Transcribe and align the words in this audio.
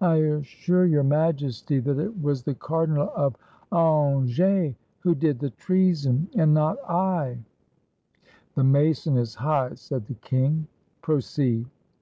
I 0.00 0.14
assure 0.16 0.86
Your 0.86 1.02
Majesty 1.02 1.78
that 1.80 1.98
it 1.98 2.18
was 2.22 2.42
the 2.42 2.54
Cardinal 2.54 3.12
of 3.14 3.36
Angers 3.70 4.74
who 5.00 5.14
did 5.14 5.38
the 5.40 5.50
treason, 5.50 6.26
and 6.34 6.54
not 6.54 6.78
L"" 6.88 7.36
The 8.54 8.64
mason 8.64 9.18
is 9.18 9.34
high," 9.34 9.74
said 9.74 10.06
the 10.06 10.14
king." 10.14 10.68
Proceed." 11.02 11.66